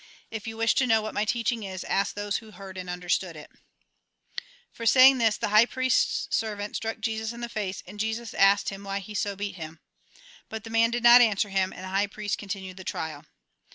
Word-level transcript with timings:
If 0.31 0.47
you 0.47 0.57
wish 0.57 0.73
to 0.81 0.87
know 0.87 1.03
what 1.03 1.13
my 1.13 1.25
teaching 1.25 1.61
is, 1.61 1.83
ask 1.83 2.15
those 2.15 2.37
who 2.37 2.49
heard 2.49 2.75
and 2.75 2.89
understood 2.89 3.35
it." 3.35 3.51
For 4.71 4.87
saying 4.87 5.19
this, 5.19 5.37
the 5.37 5.49
high 5.49 5.67
priest's 5.67 6.35
servant 6.35 6.75
struck 6.75 7.01
Jesus 7.01 7.33
in 7.33 7.41
the 7.41 7.47
face, 7.47 7.83
and 7.85 7.99
Jesus 7.99 8.33
asked 8.33 8.69
him 8.69 8.83
why 8.83 8.97
he 8.97 9.13
so 9.13 9.35
beat 9.35 9.57
him. 9.57 9.79
But 10.49 10.63
the 10.63 10.71
man 10.71 10.89
did 10.89 11.03
not 11.03 11.21
answer 11.21 11.49
him, 11.49 11.71
and 11.71 11.83
the 11.83 11.89
high 11.89 12.07
priest 12.07 12.39
con 12.39 12.49
tinued 12.49 12.77
the 12.77 12.83
trial. 12.83 13.25